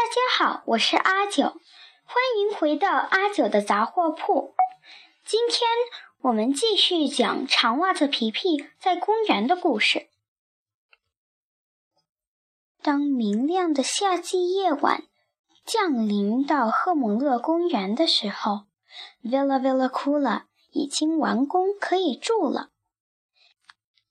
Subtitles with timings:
[0.00, 4.54] 大家好，我是阿九，欢迎回到阿九的杂货铺。
[5.26, 5.68] 今天
[6.22, 10.08] 我们继续讲长袜子皮皮在公园的故事。
[12.80, 15.02] 当明亮的夏季夜晚
[15.66, 18.62] 降临到赫姆勒公园的时候
[19.22, 22.70] ，Villa Villa Kula 已经完工，可以住了。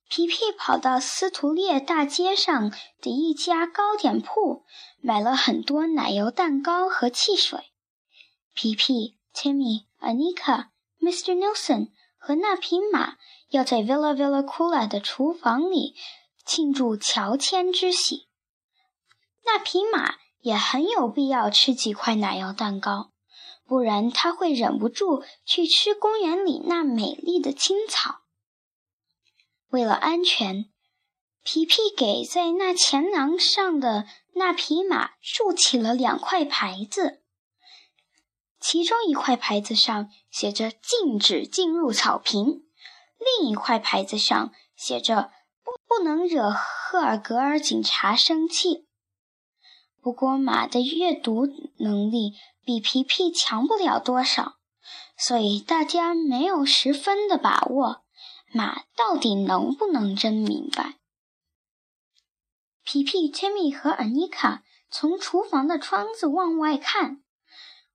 [0.09, 4.65] 皮皮跑到斯图列大街上的一家糕点铺，
[5.01, 7.71] 买了很多奶油蛋糕和汽水。
[8.55, 11.37] 皮皮、Timmy、Anika、Mr.
[11.37, 13.17] Nelson 和那匹马
[13.49, 15.95] 要在 Villa Villa Kula 的厨房里
[16.43, 18.27] 庆祝乔迁之喜。
[19.45, 23.11] 那匹马也很有必要吃几块奶油蛋糕，
[23.63, 28.21] 不然它会忍不住去吃公园里那美丽的青草。
[29.69, 30.65] 为了安全，
[31.43, 37.21] 皮皮给在那前廊上的那匹马竖起了两块牌子，
[38.59, 42.63] 其中一块牌子上写着“禁止进入草坪”，
[43.39, 45.31] 另一块牌子上写着
[45.63, 48.87] “不不能惹赫尔格尔警察生气”。
[50.01, 51.45] 不过，马的阅读
[51.77, 52.33] 能力
[52.65, 54.55] 比皮皮强不了多少，
[55.15, 58.03] 所以大家没有十分的把握。
[58.51, 60.95] 马到底能不能真明白？
[62.83, 67.21] 皮皮、切密和 Anika 从厨房的窗子往外看，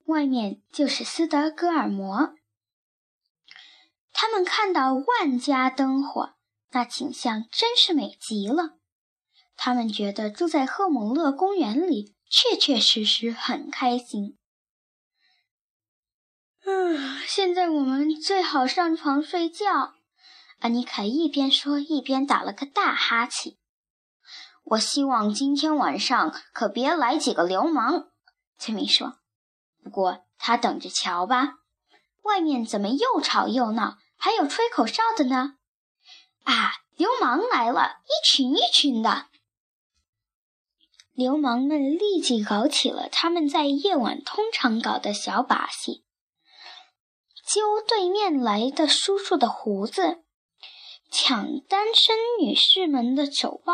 [0.05, 2.35] 外面就是斯德哥尔摩。
[4.13, 6.35] 他们看到万家灯火，
[6.71, 8.79] 那景象真是美极了。
[9.57, 14.39] 他们觉得住在赫姆勒公园里确确实实很开心。
[16.65, 19.95] 嗯，现在我们最好上床睡觉。
[20.65, 23.53] 安妮卡一边说一边打了个大哈欠。
[24.63, 28.09] 我希望今天晚上可别来几个流氓，
[28.57, 29.19] 崔米说。
[29.83, 31.57] 不过他等着瞧吧。
[32.23, 35.57] 外面怎么又吵又闹，还有吹口哨的呢？
[36.45, 39.27] 啊，流氓来了，一群一群的。
[41.13, 46.07] 流氓们立即搞起了他们在夜晚通常搞的小把戏：
[47.47, 50.24] 揪对面来的叔叔的胡子。
[51.15, 53.73] 抢单身女士们的手包，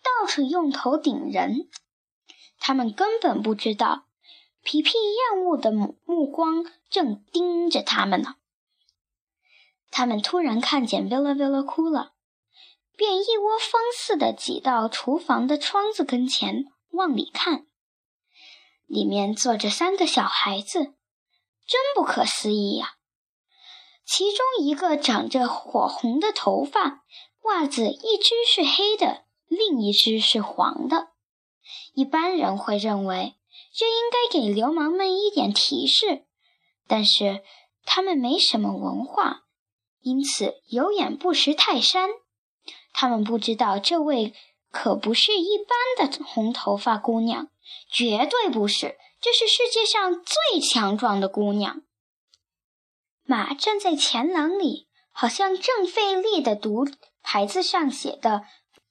[0.00, 1.68] 到处用头顶人。
[2.60, 4.06] 他们根本不知道，
[4.62, 8.36] 皮皮厌恶的目光正盯着他们呢。
[9.90, 12.12] 他们突然看见 Villa Villa 哭了，
[12.96, 17.66] 便一窝蜂似的挤到厨房的窗子跟前往里看。
[18.86, 20.94] 里面坐着三个小孩子，
[21.66, 22.95] 真不可思议呀！
[24.06, 27.02] 其中一个长着火红的头发，
[27.42, 31.08] 袜子一只是黑的，另一只是黄的。
[31.92, 33.34] 一般人会认为
[33.74, 36.24] 这应该给流氓们一点提示，
[36.86, 37.42] 但是
[37.84, 39.42] 他们没什么文化，
[40.00, 42.08] 因此有眼不识泰山。
[42.92, 44.32] 他们不知道这位
[44.70, 47.48] 可不是一般的红头发姑娘，
[47.90, 51.82] 绝对不是，这是世界上最强壮的姑娘。
[53.26, 56.86] 马站在前廊里，好像正费力地读
[57.22, 58.44] 牌子上写的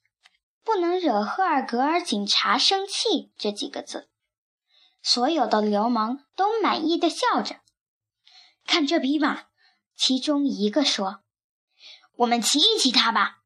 [0.62, 4.08] “不能惹赫尔格尔警察生气”这几个字。
[5.02, 7.60] 所有的流氓都满意的笑着。
[8.66, 9.44] 看这匹马，
[9.96, 11.20] 其中一个说
[12.18, 13.38] ：“我们骑一骑它吧。”“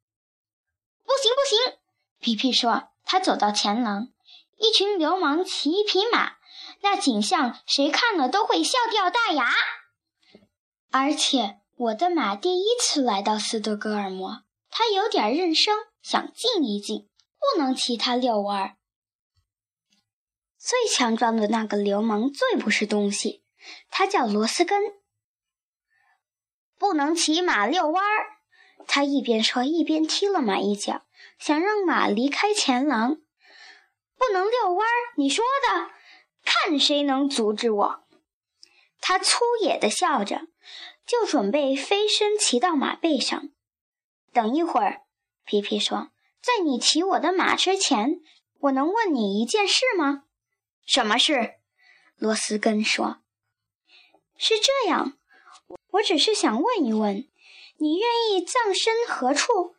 [1.04, 1.78] 不行，不行！”
[2.20, 2.88] 皮皮说。
[3.02, 4.12] 他走到前廊，
[4.56, 6.36] 一群流氓骑一匹马，
[6.82, 9.52] 那景象谁看了都会笑掉大牙。
[10.92, 17.08] 而且我的马第一次来到斯德哥尔摩，它有点认生，想静一静，
[17.38, 18.76] 不能骑它遛弯儿。
[20.58, 23.44] 最强壮的那个流氓最不是东西，
[23.88, 24.78] 他叫罗斯根，
[26.76, 28.26] 不能骑马遛弯儿。
[28.86, 31.06] 他一边说一边踢了马一脚，
[31.38, 33.16] 想让马离开前廊。
[34.18, 35.90] 不能遛弯儿，你说的，
[36.44, 38.04] 看谁能阻止我。
[39.00, 40.49] 他粗野地笑着。
[41.10, 43.48] 就准备飞身骑到马背上。
[44.32, 45.02] 等一会儿，
[45.44, 48.20] 皮皮说：“在你骑我的马之前，
[48.60, 50.22] 我能问你一件事吗
[50.86, 51.54] ？”“什么事？”
[52.16, 53.22] 罗斯根说。
[54.38, 55.18] “是这样，
[55.94, 57.28] 我只是想问一问，
[57.78, 59.74] 你愿意葬身何处？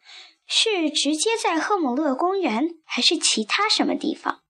[0.45, 4.41] 是直接在赫姆勒公园，还是其他什么地方？”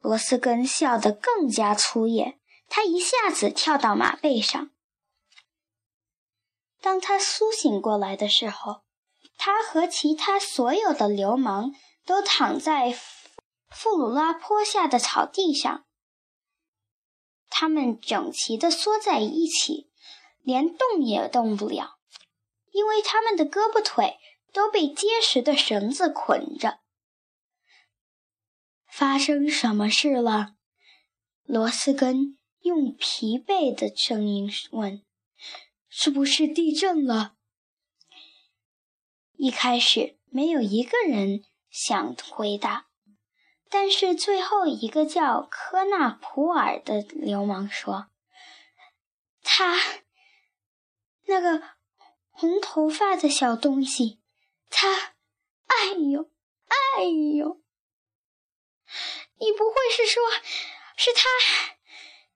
[0.00, 2.38] 罗斯根笑得更加粗野，
[2.68, 4.70] 他一下子跳到马背上。
[6.80, 8.82] 当他苏醒过来的时候，
[9.36, 11.72] 他和其他所有的流氓
[12.04, 12.96] 都躺在
[13.68, 15.84] 弗鲁拉坡下的草地上。
[17.48, 19.90] 他们整齐地缩在一起，
[20.42, 21.98] 连动也动不了，
[22.72, 24.18] 因为他们的胳膊腿
[24.52, 26.80] 都被结实的绳子捆着。
[28.90, 30.54] 发生什么事了？
[31.44, 35.02] 罗斯根用疲惫的声音问
[35.98, 37.36] ：“是不是地震了？”
[39.38, 42.86] 一开始没有一个人想回答。
[43.68, 48.10] 但是最后一个叫科纳普尔的流氓说
[49.42, 49.76] ：“他
[51.24, 51.62] 那个
[52.30, 54.20] 红头发的小东西，
[54.70, 55.14] 他，
[55.66, 56.30] 哎呦，
[56.68, 57.60] 哎呦！
[59.38, 60.22] 你不会是说，
[60.96, 61.22] 是他，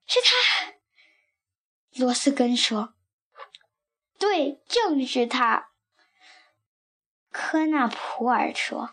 [0.07, 0.75] 是他？”
[1.95, 2.95] 罗斯根说
[4.21, 5.71] ：“对，正是他。”
[7.33, 8.91] 科纳普尔说。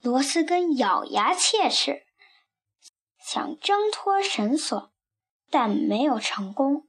[0.00, 2.04] 罗斯根咬牙切齿，
[3.24, 4.92] 想挣脱绳索，
[5.48, 6.88] 但没有成功。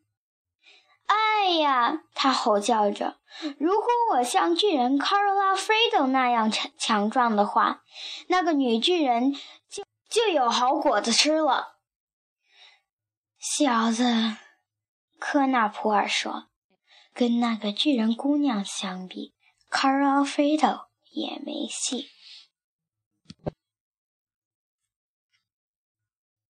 [1.05, 2.01] 哎呀！
[2.15, 3.19] 他吼叫着
[3.59, 7.83] ：“如果我像巨人卡罗拉·弗雷多那样强强壮的话，
[8.29, 9.33] 那个女巨人
[9.69, 11.77] 就就有好果子吃了。”
[13.37, 14.05] 小子，
[15.25, 16.49] 科纳普尔说
[17.15, 19.33] ：“跟那个巨人姑娘相比，
[19.69, 22.09] 卡罗拉·弗雷多也没戏。”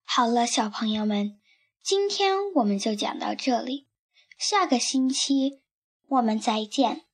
[0.04, 1.40] 好了，小朋友们，
[1.84, 3.88] 今天我们就讲到这里，
[4.40, 5.62] 下个星期
[6.08, 7.06] 我们再见。